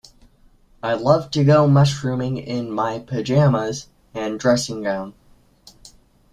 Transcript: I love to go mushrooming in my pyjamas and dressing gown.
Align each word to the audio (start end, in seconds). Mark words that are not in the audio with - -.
I 0.81 0.95
love 0.95 1.29
to 1.29 1.43
go 1.43 1.67
mushrooming 1.67 2.37
in 2.37 2.71
my 2.71 2.97
pyjamas 2.97 3.85
and 4.15 4.39
dressing 4.39 4.81
gown. 4.81 5.13